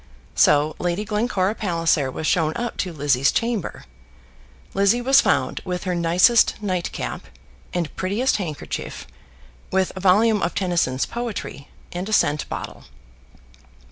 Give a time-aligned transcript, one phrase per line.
[0.33, 3.85] So Lady Glencora Palliser was shown up to Lizzie's chamber.
[4.73, 7.25] Lizzie was found with her nicest nightcap
[7.71, 9.05] and prettiest handkerchief,
[9.71, 12.85] with a volume of Tennyson's poetry, and a scent bottle.